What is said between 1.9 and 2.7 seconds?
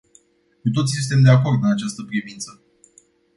privință.